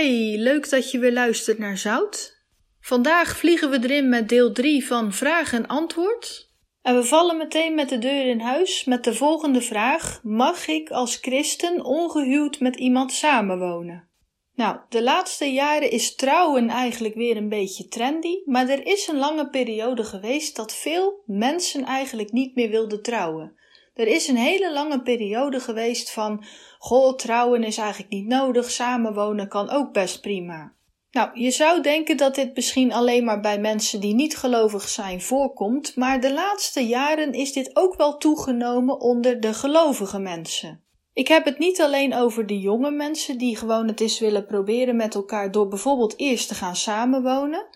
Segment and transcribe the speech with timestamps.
[0.00, 2.38] Hey, leuk dat je weer luistert naar Zout.
[2.80, 6.50] Vandaag vliegen we erin met deel 3 van Vraag en Antwoord.
[6.82, 10.90] En we vallen meteen met de deur in huis met de volgende vraag: Mag ik
[10.90, 14.08] als christen ongehuwd met iemand samenwonen?
[14.54, 19.18] Nou, de laatste jaren is trouwen eigenlijk weer een beetje trendy, maar er is een
[19.18, 23.59] lange periode geweest dat veel mensen eigenlijk niet meer wilden trouwen.
[23.94, 26.44] Er is een hele lange periode geweest van:
[26.78, 30.72] goh, trouwen is eigenlijk niet nodig, samenwonen kan ook best prima.
[31.10, 35.20] Nou, je zou denken dat dit misschien alleen maar bij mensen die niet gelovig zijn
[35.20, 40.84] voorkomt, maar de laatste jaren is dit ook wel toegenomen onder de gelovige mensen.
[41.12, 44.96] Ik heb het niet alleen over de jonge mensen die gewoon het eens willen proberen
[44.96, 47.66] met elkaar door bijvoorbeeld eerst te gaan samenwonen,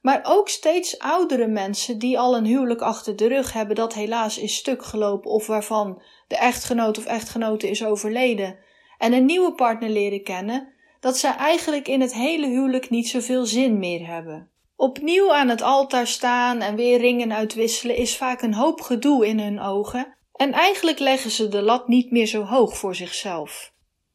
[0.00, 4.38] maar ook steeds oudere mensen die al een huwelijk achter de rug hebben dat helaas
[4.38, 8.58] is stuk gelopen of waarvan de echtgenoot of echtgenote is overleden
[8.98, 13.46] en een nieuwe partner leren kennen, dat zij eigenlijk in het hele huwelijk niet zoveel
[13.46, 14.50] zin meer hebben.
[14.76, 19.40] Opnieuw aan het altaar staan en weer ringen uitwisselen is vaak een hoop gedoe in
[19.40, 23.69] hun ogen en eigenlijk leggen ze de lat niet meer zo hoog voor zichzelf.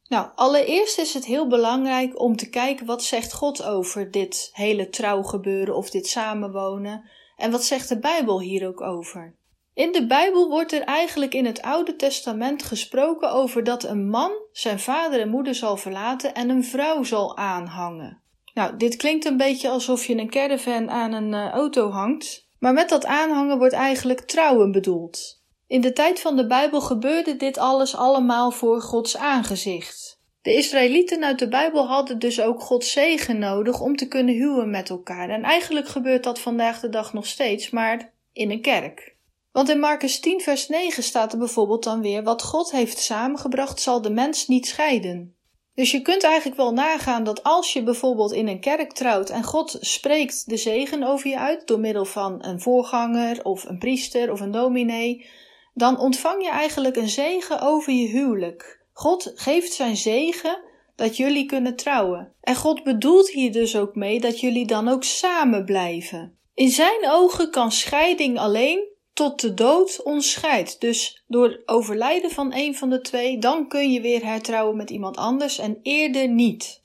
[0.08, 4.88] Nou, allereerst is het heel belangrijk om te kijken wat zegt God over dit hele
[4.88, 9.34] trouwgebeuren of dit samenwonen en wat zegt de Bijbel hier ook over.
[9.74, 14.32] In de Bijbel wordt er eigenlijk in het Oude Testament gesproken over dat een man
[14.52, 18.22] zijn vader en moeder zal verlaten en een vrouw zal aanhangen.
[18.54, 22.72] Nou, dit klinkt een beetje alsof je een caravan aan een uh, auto hangt, maar
[22.72, 25.35] met dat aanhangen wordt eigenlijk trouwen bedoeld.
[25.66, 30.20] In de tijd van de Bijbel gebeurde dit alles allemaal voor Gods aangezicht.
[30.42, 34.70] De Israëlieten uit de Bijbel hadden dus ook Gods zegen nodig om te kunnen huwen
[34.70, 35.28] met elkaar.
[35.28, 39.14] En eigenlijk gebeurt dat vandaag de dag nog steeds, maar in een kerk.
[39.52, 43.80] Want in Marcus 10, vers 9 staat er bijvoorbeeld dan weer: Wat God heeft samengebracht,
[43.80, 45.36] zal de mens niet scheiden.
[45.74, 49.44] Dus je kunt eigenlijk wel nagaan dat als je bijvoorbeeld in een kerk trouwt en
[49.44, 54.32] God spreekt de zegen over je uit door middel van een voorganger of een priester
[54.32, 55.26] of een dominee,
[55.76, 58.80] dan ontvang je eigenlijk een zegen over je huwelijk.
[58.92, 60.58] God geeft zijn zegen
[60.94, 62.32] dat jullie kunnen trouwen.
[62.40, 66.38] En God bedoelt hier dus ook mee dat jullie dan ook samen blijven.
[66.54, 70.80] In zijn ogen kan scheiding alleen tot de dood ons scheidt.
[70.80, 75.16] Dus door overlijden van een van de twee, dan kun je weer hertrouwen met iemand
[75.16, 76.82] anders en eerder niet.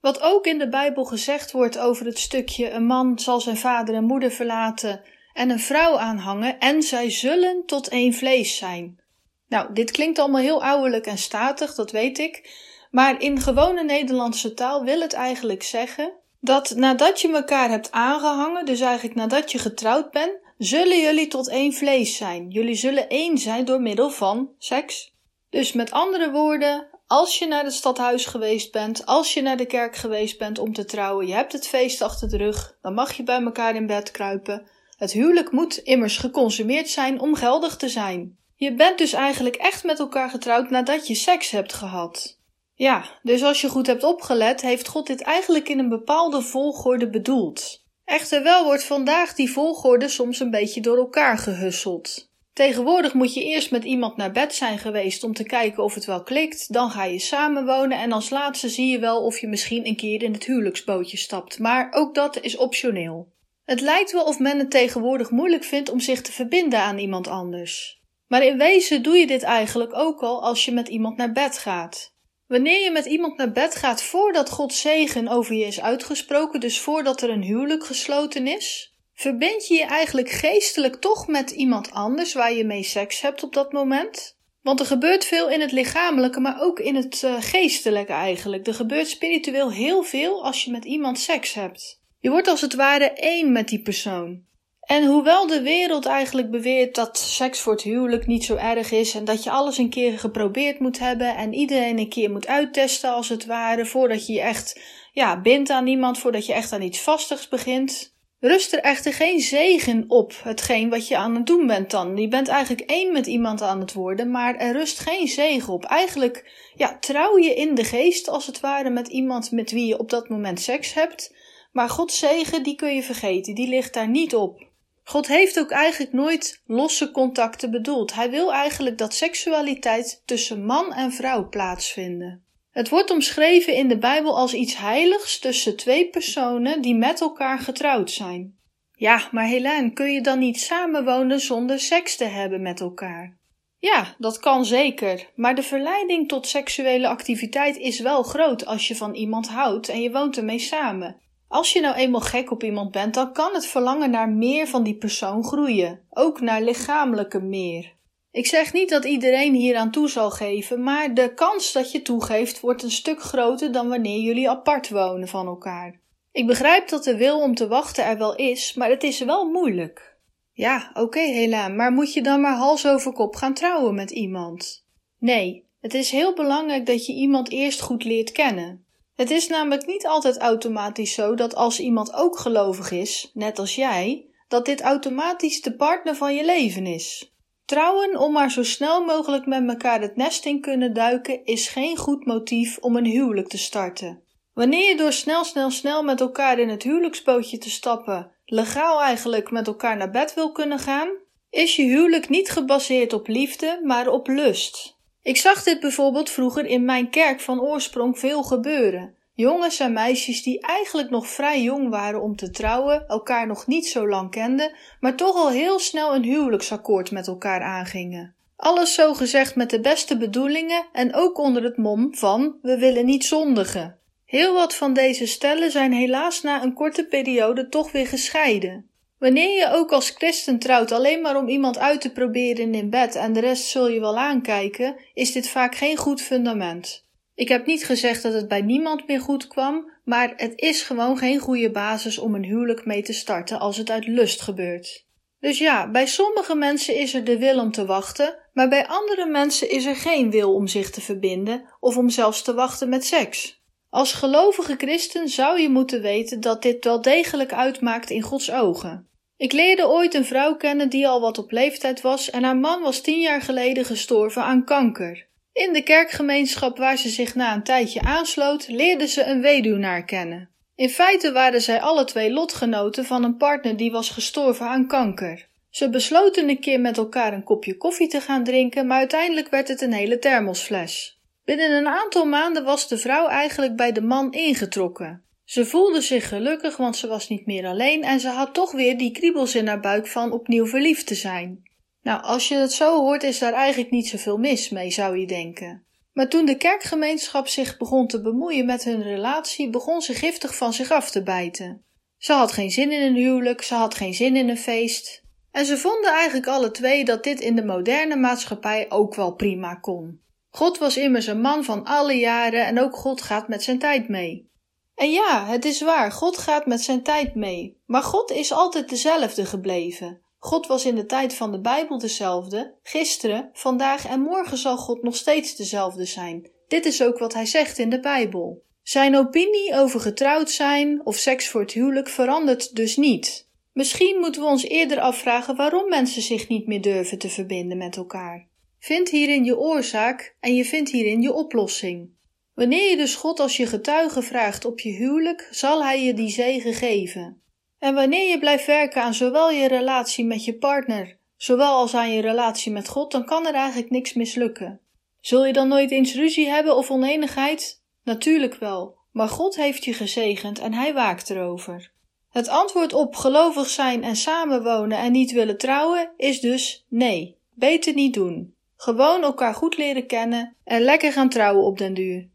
[0.00, 3.94] Wat ook in de Bijbel gezegd wordt over het stukje een man zal zijn vader
[3.94, 5.02] en moeder verlaten
[5.34, 9.00] en een vrouw aanhangen en zij zullen tot één vlees zijn.
[9.48, 12.50] Nou, dit klinkt allemaal heel ouderlijk en statig, dat weet ik,
[12.90, 18.66] maar in gewone Nederlandse taal wil het eigenlijk zeggen dat nadat je elkaar hebt aangehangen,
[18.66, 22.50] dus eigenlijk nadat je getrouwd bent, zullen jullie tot één vlees zijn.
[22.50, 25.12] Jullie zullen één zijn door middel van seks.
[25.50, 29.66] Dus met andere woorden, als je naar het stadhuis geweest bent, als je naar de
[29.66, 33.12] kerk geweest bent om te trouwen, je hebt het feest achter de rug, dan mag
[33.12, 34.66] je bij elkaar in bed kruipen.
[35.04, 38.36] Het huwelijk moet immers geconsumeerd zijn om geldig te zijn.
[38.56, 42.38] Je bent dus eigenlijk echt met elkaar getrouwd nadat je seks hebt gehad.
[42.74, 47.10] Ja, dus als je goed hebt opgelet, heeft God dit eigenlijk in een bepaalde volgorde
[47.10, 47.82] bedoeld.
[48.04, 52.30] Echter wel wordt vandaag die volgorde soms een beetje door elkaar gehusseld.
[52.52, 56.04] Tegenwoordig moet je eerst met iemand naar bed zijn geweest om te kijken of het
[56.04, 59.86] wel klikt, dan ga je samenwonen en als laatste zie je wel of je misschien
[59.86, 63.32] een keer in het huwelijksbootje stapt, maar ook dat is optioneel.
[63.64, 67.28] Het lijkt wel of men het tegenwoordig moeilijk vindt om zich te verbinden aan iemand
[67.28, 68.02] anders.
[68.26, 71.58] Maar in wezen doe je dit eigenlijk ook al als je met iemand naar bed
[71.58, 72.12] gaat.
[72.46, 76.80] Wanneer je met iemand naar bed gaat voordat Gods zegen over je is uitgesproken, dus
[76.80, 82.32] voordat er een huwelijk gesloten is, verbind je je eigenlijk geestelijk toch met iemand anders
[82.32, 84.36] waar je mee seks hebt op dat moment.
[84.62, 88.66] Want er gebeurt veel in het lichamelijke, maar ook in het uh, geestelijke eigenlijk.
[88.66, 92.02] Er gebeurt spiritueel heel veel als je met iemand seks hebt.
[92.24, 94.42] Je wordt als het ware één met die persoon.
[94.80, 99.14] En hoewel de wereld eigenlijk beweert dat seks voor het huwelijk niet zo erg is
[99.14, 103.12] en dat je alles een keer geprobeerd moet hebben en iedereen een keer moet uittesten
[103.12, 104.80] als het ware voordat je je echt
[105.12, 109.40] ja, bindt aan iemand, voordat je echt aan iets vastigs begint, rust er echter geen
[109.40, 112.16] zegen op hetgeen wat je aan het doen bent dan.
[112.16, 115.84] Je bent eigenlijk één met iemand aan het worden, maar er rust geen zegen op.
[115.84, 119.98] Eigenlijk ja, trouw je in de geest als het ware met iemand met wie je
[119.98, 121.32] op dat moment seks hebt,
[121.74, 124.66] maar Gods zegen die kun je vergeten, die ligt daar niet op.
[125.04, 128.14] God heeft ook eigenlijk nooit losse contacten bedoeld.
[128.14, 132.44] Hij wil eigenlijk dat seksualiteit tussen man en vrouw plaatsvinden.
[132.70, 137.58] Het wordt omschreven in de Bijbel als iets heiligs tussen twee personen die met elkaar
[137.58, 138.58] getrouwd zijn.
[138.92, 143.38] Ja, maar Helene, kun je dan niet samenwonen zonder seks te hebben met elkaar?
[143.78, 148.96] Ja, dat kan zeker, maar de verleiding tot seksuele activiteit is wel groot als je
[148.96, 151.22] van iemand houdt en je woont ermee samen.
[151.54, 154.82] Als je nou eenmaal gek op iemand bent, dan kan het verlangen naar meer van
[154.82, 157.92] die persoon groeien, ook naar lichamelijke meer.
[158.30, 162.02] Ik zeg niet dat iedereen hier aan toe zal geven, maar de kans dat je
[162.02, 166.00] toegeeft wordt een stuk groter dan wanneer jullie apart wonen van elkaar.
[166.32, 169.50] Ik begrijp dat de wil om te wachten er wel is, maar het is wel
[169.50, 170.16] moeilijk.
[170.52, 174.10] Ja, oké, okay, Hela, maar moet je dan maar hals over kop gaan trouwen met
[174.10, 174.86] iemand?
[175.18, 178.84] Nee, het is heel belangrijk dat je iemand eerst goed leert kennen.
[179.14, 183.74] Het is namelijk niet altijd automatisch zo dat als iemand ook gelovig is, net als
[183.74, 187.32] jij, dat dit automatisch de partner van je leven is.
[187.64, 191.96] Trouwen om maar zo snel mogelijk met elkaar het nest in kunnen duiken is geen
[191.96, 194.22] goed motief om een huwelijk te starten.
[194.52, 199.50] Wanneer je door snel, snel, snel met elkaar in het huwelijksbootje te stappen, legaal eigenlijk
[199.50, 201.08] met elkaar naar bed wil kunnen gaan,
[201.50, 204.93] is je huwelijk niet gebaseerd op liefde, maar op lust.
[205.24, 209.14] Ik zag dit bijvoorbeeld vroeger in mijn kerk van oorsprong veel gebeuren.
[209.34, 213.86] Jongens en meisjes die eigenlijk nog vrij jong waren om te trouwen, elkaar nog niet
[213.86, 218.34] zo lang kenden, maar toch al heel snel een huwelijksakkoord met elkaar aangingen.
[218.56, 223.06] Alles zo gezegd met de beste bedoelingen en ook onder het mom van we willen
[223.06, 223.98] niet zondigen.
[224.24, 228.88] Heel wat van deze stellen zijn helaas na een korte periode toch weer gescheiden.
[229.24, 233.14] Wanneer je ook als christen trouwt alleen maar om iemand uit te proberen in bed
[233.14, 237.04] en de rest zul je wel aankijken, is dit vaak geen goed fundament.
[237.34, 241.18] Ik heb niet gezegd dat het bij niemand meer goed kwam, maar het is gewoon
[241.18, 245.06] geen goede basis om een huwelijk mee te starten als het uit lust gebeurt.
[245.40, 249.26] Dus ja, bij sommige mensen is er de wil om te wachten, maar bij andere
[249.26, 253.04] mensen is er geen wil om zich te verbinden of om zelfs te wachten met
[253.04, 253.62] seks.
[253.90, 259.12] Als gelovige christen zou je moeten weten dat dit wel degelijk uitmaakt in Gods ogen.
[259.36, 262.82] Ik leerde ooit een vrouw kennen die al wat op leeftijd was en haar man
[262.82, 265.26] was tien jaar geleden gestorven aan kanker.
[265.52, 270.48] In de kerkgemeenschap waar ze zich na een tijdje aansloot, leerde ze een weduwnaar kennen.
[270.74, 275.48] In feite waren zij alle twee lotgenoten van een partner die was gestorven aan kanker.
[275.70, 279.68] Ze besloten een keer met elkaar een kopje koffie te gaan drinken, maar uiteindelijk werd
[279.68, 281.20] het een hele thermosfles.
[281.44, 285.24] Binnen een aantal maanden was de vrouw eigenlijk bij de man ingetrokken.
[285.44, 288.98] Ze voelde zich gelukkig, want ze was niet meer alleen en ze had toch weer
[288.98, 291.62] die kriebels in haar buik van opnieuw verliefd te zijn.
[292.02, 295.26] Nou, als je het zo hoort, is daar eigenlijk niet zoveel mis mee, zou je
[295.26, 295.86] denken.
[296.12, 300.72] Maar toen de kerkgemeenschap zich begon te bemoeien met hun relatie, begon ze giftig van
[300.72, 301.84] zich af te bijten.
[302.16, 305.22] Ze had geen zin in een huwelijk, ze had geen zin in een feest.
[305.50, 309.74] En ze vonden eigenlijk alle twee dat dit in de moderne maatschappij ook wel prima
[309.74, 310.20] kon.
[310.50, 314.08] God was immers een man van alle jaren en ook God gaat met zijn tijd
[314.08, 314.52] mee.
[314.94, 317.76] En ja, het is waar, God gaat met zijn tijd mee.
[317.86, 320.20] Maar God is altijd dezelfde gebleven.
[320.38, 325.02] God was in de tijd van de Bijbel dezelfde, gisteren, vandaag en morgen zal God
[325.02, 326.50] nog steeds dezelfde zijn.
[326.68, 328.62] Dit is ook wat hij zegt in de Bijbel.
[328.82, 333.48] Zijn opinie over getrouwd zijn of seks voor het huwelijk verandert dus niet.
[333.72, 337.96] Misschien moeten we ons eerder afvragen waarom mensen zich niet meer durven te verbinden met
[337.96, 338.48] elkaar.
[338.78, 342.10] Vind hierin je oorzaak en je vindt hierin je oplossing.
[342.54, 346.30] Wanneer je dus God als je getuige vraagt op je huwelijk, zal Hij je die
[346.30, 347.42] zegen geven.
[347.78, 352.12] En wanneer je blijft werken aan zowel je relatie met je partner, zowel als aan
[352.12, 354.80] je relatie met God, dan kan er eigenlijk niks mislukken.
[355.20, 357.82] Zul je dan nooit eens ruzie hebben of oneenigheid?
[358.02, 361.92] Natuurlijk wel, maar God heeft je gezegend en Hij waakt erover.
[362.30, 367.94] Het antwoord op gelovig zijn en samenwonen en niet willen trouwen is dus nee, beter
[367.94, 368.54] niet doen.
[368.76, 372.32] Gewoon elkaar goed leren kennen en lekker gaan trouwen op den duur.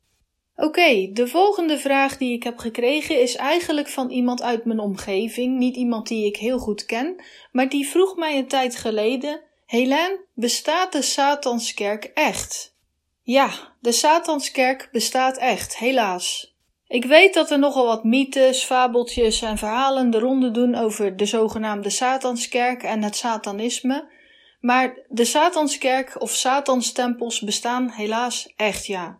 [0.62, 5.58] Oké, de volgende vraag die ik heb gekregen is eigenlijk van iemand uit mijn omgeving,
[5.58, 10.20] niet iemand die ik heel goed ken, maar die vroeg mij een tijd geleden: Helen,
[10.34, 12.76] bestaat de Satanskerk echt?
[13.24, 13.50] Ja,
[13.80, 16.56] de Satanskerk bestaat echt, helaas.
[16.88, 21.26] Ik weet dat er nogal wat mythes, fabeltjes en verhalen de ronde doen over de
[21.26, 24.12] zogenaamde Satanskerk en het Satanisme,
[24.62, 29.20] maar de Satanskerk of Satanstempels bestaan helaas echt ja.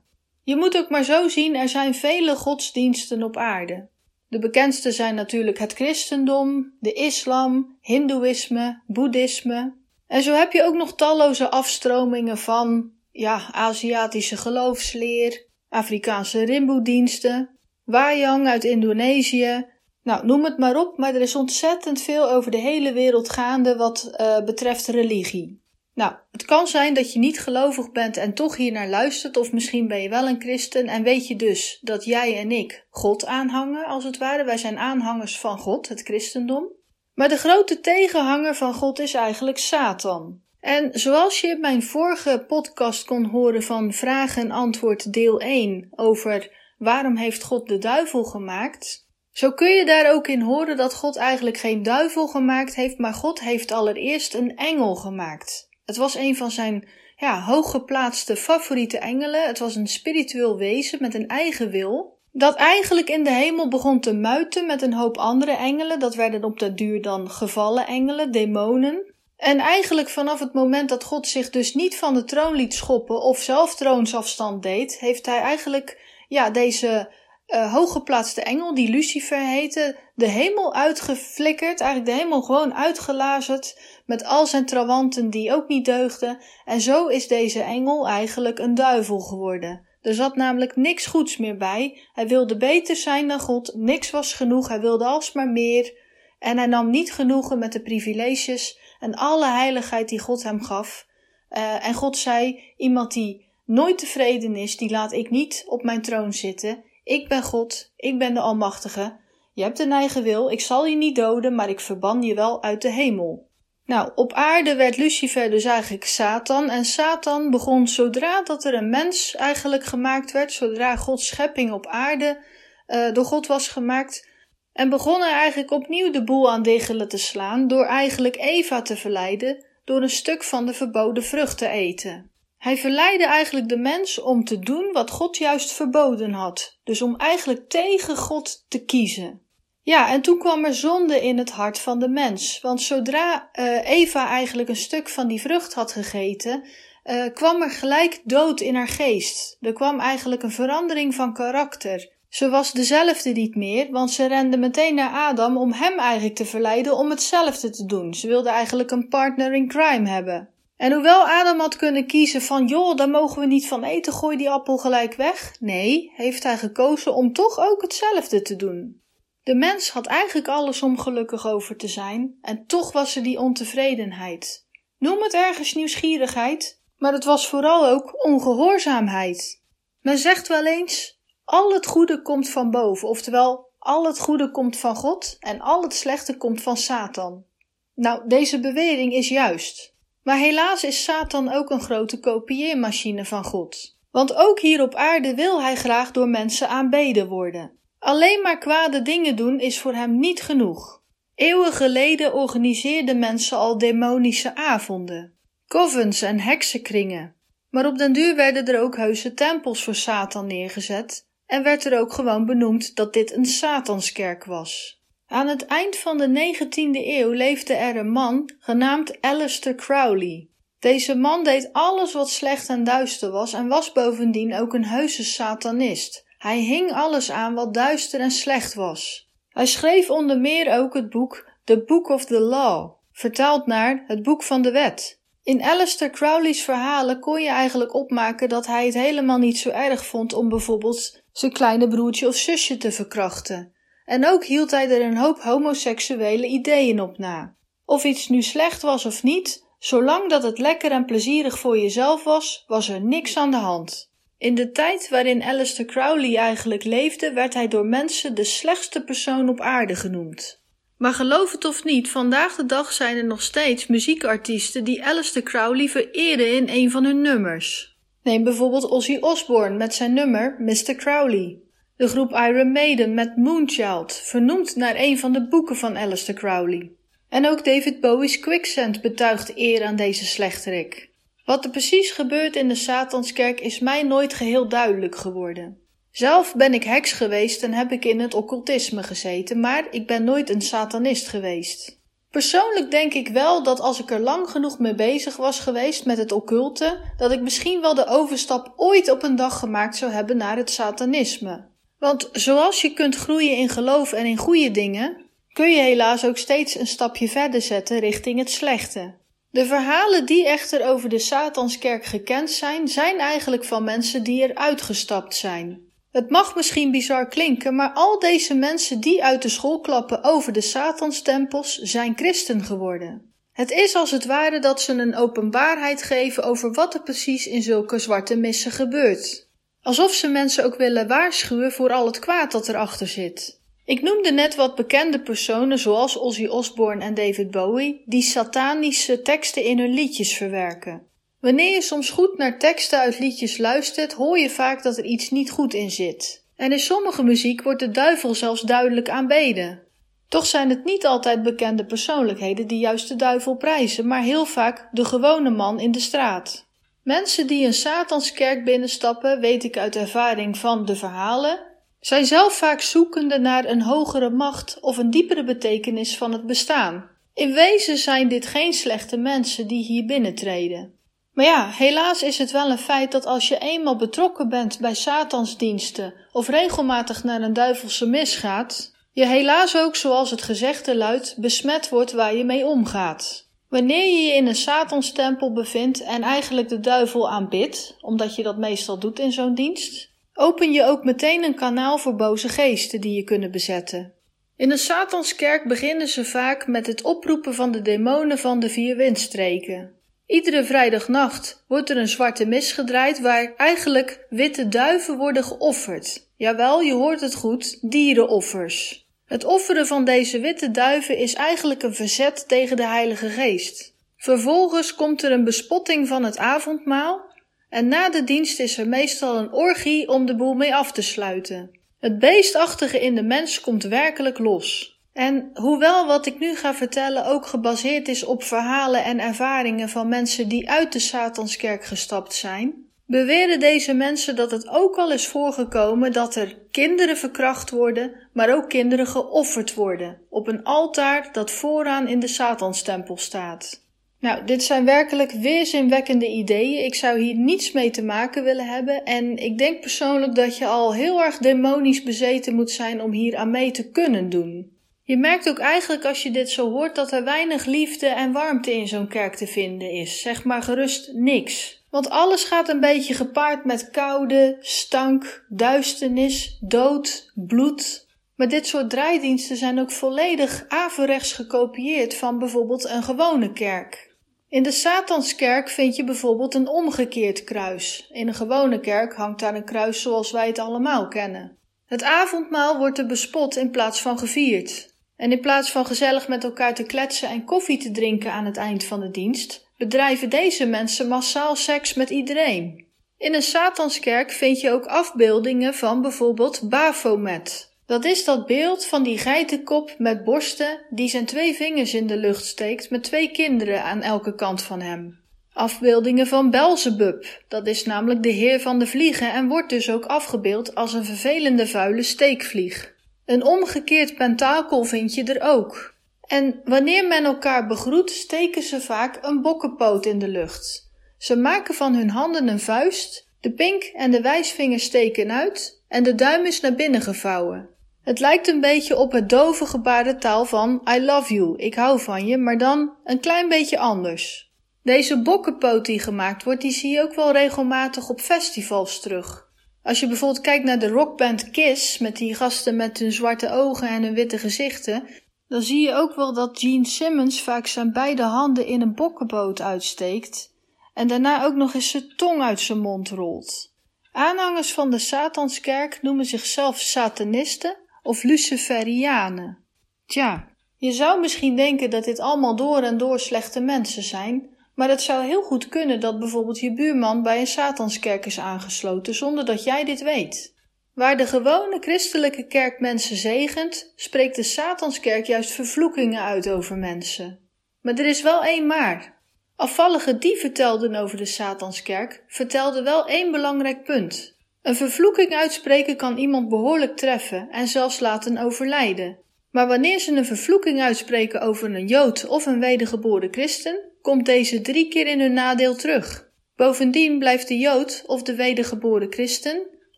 [0.50, 3.90] Je moet ook maar zo zien, er zijn vele godsdiensten op aarde.
[4.28, 9.76] De bekendste zijn natuurlijk het christendom, de islam, hindoeïsme, boeddhisme.
[10.08, 18.48] En zo heb je ook nog talloze afstromingen van, ja, Aziatische geloofsleer, Afrikaanse rimboediensten, Wayang
[18.48, 19.66] uit Indonesië,
[20.04, 23.76] nou, noem het maar op, maar er is ontzettend veel over de hele wereld gaande
[23.76, 25.62] wat uh, betreft religie.
[26.00, 29.52] Nou, het kan zijn dat je niet gelovig bent en toch hier naar luistert, of
[29.52, 33.26] misschien ben je wel een christen en weet je dus dat jij en ik God
[33.26, 34.44] aanhangen, als het ware.
[34.44, 36.72] Wij zijn aanhangers van God, het christendom.
[37.14, 40.42] Maar de grote tegenhanger van God is eigenlijk Satan.
[40.60, 45.88] En zoals je in mijn vorige podcast kon horen van vraag en antwoord deel 1
[45.92, 50.94] over waarom heeft God de duivel gemaakt, zo kun je daar ook in horen dat
[50.94, 55.69] God eigenlijk geen duivel gemaakt heeft, maar God heeft allereerst een engel gemaakt.
[55.90, 59.48] Het was een van zijn ja, hooggeplaatste favoriete engelen.
[59.48, 62.18] Het was een spiritueel wezen met een eigen wil.
[62.32, 66.00] Dat eigenlijk in de hemel begon te muiten met een hoop andere engelen.
[66.00, 69.14] Dat werden op de duur dan gevallen engelen, demonen.
[69.38, 73.22] En eigenlijk vanaf het moment dat God zich dus niet van de troon liet schoppen
[73.22, 77.10] of zelf troonsafstand deed, heeft hij eigenlijk ja, deze
[77.50, 84.26] uh, hooggeplaatste engel, die Lucifer heette, de hemel uitgeflikkerd, eigenlijk de hemel gewoon uitgelazerd, met
[84.26, 86.38] al zijn trawanten die ook niet deugden.
[86.66, 89.88] En zo is deze engel eigenlijk een duivel geworden.
[90.02, 92.00] Er zat namelijk niks goeds meer bij.
[92.14, 95.94] Hij wilde beter zijn dan God, niks was genoeg, hij wilde alsmaar meer.
[96.40, 101.08] En hij nam niet genoegen met de privileges en alle heiligheid die God hem gaf.
[101.52, 106.02] Uh, en God zei: Iemand die nooit tevreden is, die laat ik niet op mijn
[106.02, 106.84] troon zitten.
[107.10, 109.18] Ik ben God, ik ben de Almachtige.
[109.54, 112.64] Je hebt een eigen wil, ik zal je niet doden, maar ik verban je wel
[112.64, 113.48] uit de hemel.
[113.86, 116.70] Nou, op aarde werd Lucifer dus eigenlijk Satan.
[116.70, 121.88] En Satan begon zodra dat er een mens eigenlijk gemaakt werd, zodra Gods schepping op
[121.88, 122.44] aarde
[122.88, 124.28] uh, door God was gemaakt,
[124.74, 128.98] en begon er eigenlijk opnieuw de boel aan diggelen te slaan door eigenlijk Eva te
[128.98, 132.32] verleiden door een stuk van de verboden vrucht te eten.
[132.60, 137.16] Hij verleidde eigenlijk de mens om te doen wat God juist verboden had, dus om
[137.16, 139.42] eigenlijk tegen God te kiezen.
[139.82, 143.90] Ja, en toen kwam er zonde in het hart van de mens, want zodra uh,
[143.90, 146.64] Eva eigenlijk een stuk van die vrucht had gegeten,
[147.04, 149.58] uh, kwam er gelijk dood in haar geest.
[149.62, 152.12] Er kwam eigenlijk een verandering van karakter.
[152.30, 156.46] Ze was dezelfde niet meer, want ze rende meteen naar Adam om hem eigenlijk te
[156.46, 158.14] verleiden om hetzelfde te doen.
[158.14, 160.50] Ze wilde eigenlijk een partner in crime hebben.
[160.80, 164.38] En hoewel Adam had kunnen kiezen van joh, daar mogen we niet van eten, gooi
[164.38, 165.56] die appel gelijk weg.
[165.60, 169.02] Nee, heeft hij gekozen om toch ook hetzelfde te doen.
[169.44, 173.40] De mens had eigenlijk alles om gelukkig over te zijn, en toch was er die
[173.40, 174.68] ontevredenheid.
[174.98, 179.64] Noem het ergens nieuwsgierigheid, maar het was vooral ook ongehoorzaamheid.
[180.02, 184.78] Men zegt wel eens: al het goede komt van boven, oftewel al het goede komt
[184.78, 187.46] van God en al het slechte komt van Satan.
[187.94, 189.98] Nou, deze bewering is juist.
[190.30, 193.98] Maar helaas is Satan ook een grote kopieermachine van God.
[194.12, 197.72] Want ook hier op aarde wil hij graag door mensen aanbeden worden.
[198.00, 201.04] Alleen maar kwade dingen doen is voor hem niet genoeg.
[201.36, 207.36] Eeuwen geleden organiseerden mensen al demonische avonden, covens en heksenkringen.
[207.70, 212.00] Maar op den duur werden er ook heuse tempels voor Satan neergezet en werd er
[212.00, 214.99] ook gewoon benoemd dat dit een Satanskerk was.
[215.30, 220.48] Aan het eind van de 19e eeuw leefde er een man genaamd Aleister Crowley.
[220.80, 225.24] Deze man deed alles wat slecht en duister was en was bovendien ook een heuse
[225.24, 226.26] satanist.
[226.38, 229.30] Hij hing alles aan wat duister en slecht was.
[229.50, 234.24] Hij schreef onder meer ook het boek The Book of the Law, vertaald naar het
[234.24, 235.22] Boek van de Wet.
[235.44, 240.06] In Aleister Crowley's verhalen kon je eigenlijk opmaken dat hij het helemaal niet zo erg
[240.06, 243.74] vond om bijvoorbeeld zijn kleine broertje of zusje te verkrachten.
[244.10, 247.56] En ook hield hij er een hoop homoseksuele ideeën op na.
[247.86, 252.24] Of iets nu slecht was of niet, zolang dat het lekker en plezierig voor jezelf
[252.24, 254.12] was, was er niks aan de hand.
[254.38, 259.50] In de tijd waarin Aleister Crowley eigenlijk leefde, werd hij door mensen de slechtste persoon
[259.50, 260.62] op aarde genoemd.
[260.98, 265.44] Maar geloof het of niet, vandaag de dag zijn er nog steeds muziekartiesten die Aleister
[265.44, 267.98] Crowley vereren in een van hun nummers.
[268.24, 270.96] Neem bijvoorbeeld Ozzy Osbourne met zijn nummer Mr.
[270.96, 271.68] Crowley.
[272.00, 276.92] De groep Iron Maiden met Moonchild, vernoemd naar een van de boeken van Aleister Crowley.
[277.30, 281.10] En ook David Bowie's Quicksand betuigt eer aan deze slechterik.
[281.46, 285.78] Wat er precies gebeurt in de Satanskerk is mij nooit geheel duidelijk geworden.
[286.12, 290.24] Zelf ben ik heks geweest en heb ik in het occultisme gezeten, maar ik ben
[290.24, 292.00] nooit een satanist geweest.
[292.32, 296.18] Persoonlijk denk ik wel dat als ik er lang genoeg mee bezig was geweest met
[296.18, 300.38] het occulte, dat ik misschien wel de overstap ooit op een dag gemaakt zou hebben
[300.38, 301.69] naar het satanisme.
[302.00, 305.18] Want zoals je kunt groeien in geloof en in goede dingen,
[305.54, 309.18] kun je helaas ook steeds een stapje verder zetten richting het slechte.
[309.52, 314.56] De verhalen die echter over de Satanskerk gekend zijn, zijn eigenlijk van mensen die er
[314.56, 315.88] uitgestapt zijn.
[316.12, 320.54] Het mag misschien bizar klinken, maar al deze mensen die uit de school klappen over
[320.54, 323.34] de Satanstempels zijn christen geworden.
[323.52, 327.62] Het is als het ware dat ze een openbaarheid geven over wat er precies in
[327.62, 329.49] zulke zwarte missen gebeurt.
[329.82, 333.60] Alsof ze mensen ook willen waarschuwen voor al het kwaad dat erachter zit.
[333.86, 339.64] Ik noemde net wat bekende personen zoals Ozzy Osbourne en David Bowie die satanische teksten
[339.64, 341.08] in hun liedjes verwerken.
[341.40, 345.30] Wanneer je soms goed naar teksten uit liedjes luistert, hoor je vaak dat er iets
[345.30, 346.44] niet goed in zit.
[346.56, 349.84] En in sommige muziek wordt de duivel zelfs duidelijk aanbeden.
[350.28, 354.90] Toch zijn het niet altijd bekende persoonlijkheden die juist de duivel prijzen, maar heel vaak
[354.92, 356.69] de gewone man in de straat.
[357.10, 361.60] Mensen die een Satanskerk binnenstappen, weet ik uit ervaring van de verhalen,
[362.00, 367.10] zijn zelf vaak zoekende naar een hogere macht of een diepere betekenis van het bestaan.
[367.34, 370.94] In wezen zijn dit geen slechte mensen die hier binnentreden.
[371.34, 374.94] Maar ja, helaas is het wel een feit dat als je eenmaal betrokken bent bij
[374.94, 381.36] Satansdiensten of regelmatig naar een duivelse mis gaat, je helaas ook, zoals het gezegde luidt,
[381.38, 383.49] besmet wordt waar je mee omgaat.
[383.70, 388.58] Wanneer je je in een Satanstempel bevindt en eigenlijk de duivel aanbidt, omdat je dat
[388.58, 393.14] meestal doet in zo'n dienst, open je ook meteen een kanaal voor boze geesten die
[393.14, 394.14] je kunnen bezetten.
[394.56, 398.96] In een Satanskerk beginnen ze vaak met het oproepen van de demonen van de vier
[398.96, 399.94] windstreken.
[400.26, 406.28] Iedere vrijdagnacht wordt er een zwarte mis gedraaid waar eigenlijk witte duiven worden geofferd.
[406.38, 409.09] Jawel, je hoort het goed, dierenoffers.
[409.30, 413.94] Het offeren van deze witte duiven is eigenlijk een verzet tegen de Heilige Geest.
[414.18, 417.22] Vervolgens komt er een bespotting van het avondmaal
[417.70, 421.02] en na de dienst is er meestal een orgie om de boel mee af te
[421.02, 421.80] sluiten.
[422.00, 424.98] Het beestachtige in de mens komt werkelijk los.
[425.14, 430.08] En hoewel wat ik nu ga vertellen ook gebaseerd is op verhalen en ervaringen van
[430.08, 435.28] mensen die uit de Satanskerk gestapt zijn, beweren deze mensen dat het ook al is
[435.28, 441.52] voorgekomen dat er kinderen verkracht worden, maar ook kinderen geofferd worden op een altaar dat
[441.52, 443.88] vooraan in de Satanstempel staat.
[444.20, 446.86] Nou, dit zijn werkelijk weerzinwekkende ideeën.
[446.86, 449.04] Ik zou hier niets mee te maken willen hebben.
[449.06, 453.36] En ik denk persoonlijk dat je al heel erg demonisch bezeten moet zijn om hier
[453.36, 454.72] aan mee te kunnen doen.
[455.04, 458.74] Je merkt ook eigenlijk als je dit zo hoort dat er weinig liefde en warmte
[458.74, 460.22] in zo'n kerk te vinden is.
[460.22, 461.79] Zeg maar gerust niks.
[461.90, 468.08] Want alles gaat een beetje gepaard met koude, stank, duisternis, dood, bloed.
[468.36, 474.10] Maar dit soort draaidiensten zijn ook volledig averechts gekopieerd van bijvoorbeeld een gewone kerk.
[474.48, 478.10] In de Satanskerk vind je bijvoorbeeld een omgekeerd kruis.
[478.12, 481.58] In een gewone kerk hangt daar een kruis zoals wij het allemaal kennen.
[481.86, 484.94] Het avondmaal wordt er bespot in plaats van gevierd.
[485.16, 488.58] En in plaats van gezellig met elkaar te kletsen en koffie te drinken aan het
[488.58, 492.86] eind van de dienst, bedrijven deze mensen massaal seks met iedereen.
[493.18, 497.74] In een Satanskerk vind je ook afbeeldingen van bijvoorbeeld Baphomet.
[497.86, 502.18] Dat is dat beeld van die geitenkop met borsten die zijn twee vingers in de
[502.18, 505.20] lucht steekt met twee kinderen aan elke kant van hem.
[505.54, 510.06] Afbeeldingen van Belzebub, dat is namelijk de heer van de vliegen en wordt dus ook
[510.06, 512.94] afgebeeld als een vervelende vuile steekvlieg.
[513.26, 515.98] Een omgekeerd pentakel vind je er ook.
[516.30, 520.92] En wanneer men elkaar begroet, steken ze vaak een bokkenpoot in de lucht.
[521.18, 526.04] Ze maken van hun handen een vuist, de pink en de wijsvinger steken uit en
[526.04, 527.70] de duim is naar binnen gevouwen.
[528.04, 532.28] Het lijkt een beetje op het dove gebarentaal van I love you, ik hou van
[532.28, 534.52] je, maar dan een klein beetje anders.
[534.84, 539.48] Deze bokkenpoot die gemaakt wordt, die zie je ook wel regelmatig op festivals terug.
[539.84, 543.88] Als je bijvoorbeeld kijkt naar de rockband Kiss, met die gasten met hun zwarte ogen
[543.88, 545.08] en hun witte gezichten,
[545.50, 549.62] dan zie je ook wel dat Gene Simmons vaak zijn beide handen in een bokkenboot
[549.62, 550.54] uitsteekt
[550.94, 553.74] en daarna ook nog eens zijn tong uit zijn mond rolt.
[554.12, 559.58] Aanhangers van de Satanskerk noemen zichzelf Satanisten of Luciferianen.
[560.06, 564.90] Tja, je zou misschien denken dat dit allemaal door en door slechte mensen zijn, maar
[564.90, 569.46] het zou heel goed kunnen dat bijvoorbeeld je buurman bij een Satanskerk is aangesloten zonder
[569.46, 570.58] dat jij dit weet.
[571.00, 577.40] Waar de gewone christelijke kerk mensen zegent, spreekt de Satanskerk juist vervloekingen uit over mensen.
[577.82, 579.22] Maar er is wel één maar.
[579.56, 584.36] Afvallige die vertelden over de Satanskerk, vertelden wel één belangrijk punt.
[584.62, 589.18] Een vervloeking uitspreken kan iemand behoorlijk treffen en zelfs laten overlijden.
[589.52, 594.62] Maar wanneer ze een vervloeking uitspreken over een Jood of een wedergeboren christen, komt deze
[594.62, 596.30] drie keer in hun nadeel terug.
[596.56, 599.78] Bovendien blijft de Jood of de wedergeboren christen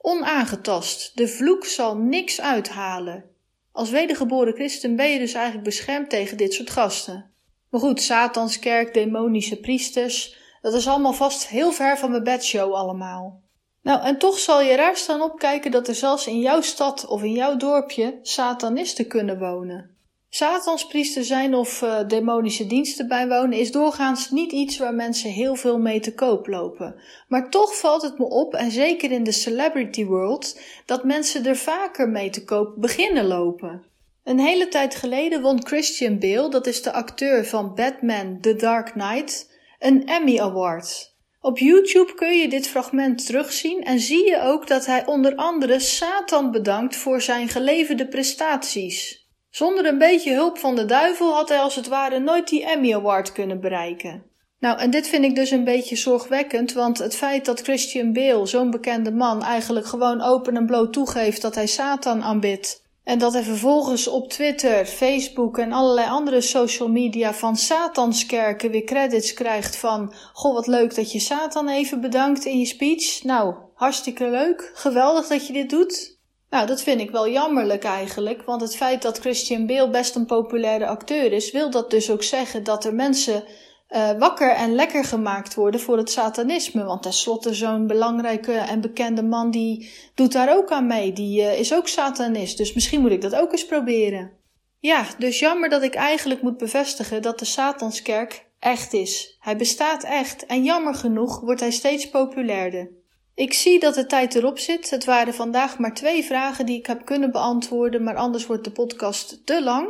[0.01, 1.17] onaangetast.
[1.17, 3.25] De vloek zal niks uithalen.
[3.71, 7.31] Als wedergeboren christen ben je dus eigenlijk beschermd tegen dit soort gasten.
[7.69, 13.41] Maar goed, Satanskerk, demonische priesters, dat is allemaal vast heel ver van mijn bedshow allemaal.
[13.81, 17.23] Nou, en toch zal je raar staan opkijken dat er zelfs in jouw stad of
[17.23, 19.90] in jouw dorpje satanisten kunnen wonen.
[20.33, 25.79] Satanspriester zijn of uh, demonische diensten bijwonen is doorgaans niet iets waar mensen heel veel
[25.79, 26.95] mee te koop lopen.
[27.27, 31.55] Maar toch valt het me op, en zeker in de celebrity world, dat mensen er
[31.55, 33.83] vaker mee te koop beginnen lopen.
[34.23, 38.91] Een hele tijd geleden won Christian Bale, dat is de acteur van Batman The Dark
[38.91, 41.15] Knight, een Emmy Award.
[41.41, 45.79] Op YouTube kun je dit fragment terugzien en zie je ook dat hij onder andere
[45.79, 49.20] Satan bedankt voor zijn geleverde prestaties.
[49.51, 52.93] Zonder een beetje hulp van de duivel had hij als het ware nooit die Emmy
[52.93, 54.23] Award kunnen bereiken.
[54.59, 58.45] Nou, en dit vind ik dus een beetje zorgwekkend, want het feit dat Christian Bale,
[58.45, 62.81] zo'n bekende man, eigenlijk gewoon open en bloot toegeeft dat hij Satan aanbidt.
[63.03, 68.83] En dat hij vervolgens op Twitter, Facebook en allerlei andere social media van Satanskerken weer
[68.83, 73.23] credits krijgt van: Goh, wat leuk dat je Satan even bedankt in je speech.
[73.23, 74.71] Nou, hartstikke leuk.
[74.73, 76.19] Geweldig dat je dit doet.
[76.51, 80.25] Nou, dat vind ik wel jammerlijk eigenlijk, want het feit dat Christian Bale best een
[80.25, 83.43] populaire acteur is, wil dat dus ook zeggen dat er mensen
[83.89, 86.83] uh, wakker en lekker gemaakt worden voor het satanisme.
[86.83, 91.59] Want tenslotte zo'n belangrijke en bekende man die doet daar ook aan mee, die uh,
[91.59, 94.31] is ook satanist, dus misschien moet ik dat ook eens proberen.
[94.79, 99.37] Ja, dus jammer dat ik eigenlijk moet bevestigen dat de Satanskerk echt is.
[99.39, 103.00] Hij bestaat echt en jammer genoeg wordt hij steeds populairder.
[103.35, 104.89] Ik zie dat de tijd erop zit.
[104.89, 108.71] Het waren vandaag maar twee vragen die ik heb kunnen beantwoorden, maar anders wordt de
[108.71, 109.89] podcast te lang.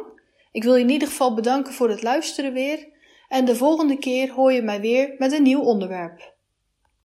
[0.51, 2.88] Ik wil je in ieder geval bedanken voor het luisteren weer.
[3.27, 6.39] En de volgende keer hoor je mij weer met een nieuw onderwerp.